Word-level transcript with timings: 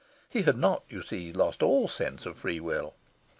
He 0.27 0.41
had 0.41 0.57
not, 0.57 0.81
you 0.89 1.03
see, 1.03 1.31
lost 1.31 1.61
all 1.61 1.87
sense 1.87 2.25
of 2.25 2.35
free 2.35 2.59
will. 2.59 2.95